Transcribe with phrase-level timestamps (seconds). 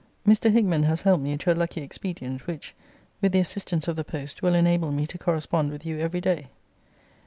[0.27, 0.49] Mr.
[0.51, 2.73] Hickman has helped me to a lucky expedient, which,
[3.21, 6.47] with the assistance of the post, will enable me to correspond with you every day.